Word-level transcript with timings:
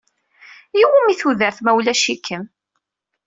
I 0.79 0.83
wumi 0.89 1.13
tudert 1.19 1.57
ma 1.61 1.71
ulac-ikem? 1.77 2.43